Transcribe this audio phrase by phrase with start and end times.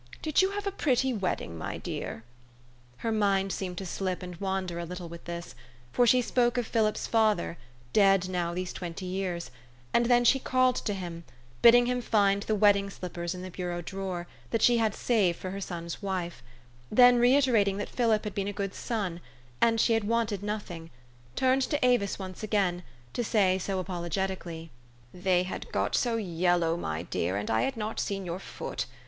[0.23, 2.23] Did you have a pretty wed ding, my dear?"
[3.05, 5.53] Her mind seemed to slip and wander a little with this;
[5.91, 7.55] for she spoke of Philip's father,
[7.93, 9.51] dead now these twenty years;
[9.93, 11.23] and then she called to him,
[11.61, 15.51] bidding him find the wedding slippers in the bureau drawer, that she had saved for
[15.51, 16.41] her son's wife;
[16.89, 19.21] then reiterating that Philip had been a good son,
[19.61, 20.89] and she had wanted nothing,
[21.35, 22.81] turned to Avis once again,
[23.13, 24.71] to say apologetically,
[25.13, 28.87] ''They had got so yellow, my dear, and I had not seen your foot.